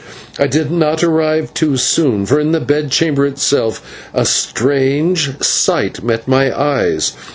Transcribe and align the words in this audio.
I 0.39 0.47
did 0.47 0.71
not 0.71 1.03
arrive 1.03 1.53
too 1.53 1.77
soon, 1.77 2.25
for 2.25 2.39
in 2.39 2.53
the 2.53 2.59
bedchamber 2.59 3.23
itself 3.23 4.07
a 4.15 4.25
strange 4.25 5.39
sight 5.43 6.01
met 6.03 6.27
my 6.27 6.51
eyes. 6.59 7.13